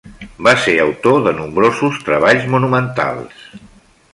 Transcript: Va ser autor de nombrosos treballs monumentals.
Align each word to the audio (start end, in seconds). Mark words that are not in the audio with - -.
Va 0.45 0.53
ser 0.61 0.73
autor 0.85 1.19
de 1.27 1.33
nombrosos 1.41 1.99
treballs 2.07 2.49
monumentals. 2.55 3.45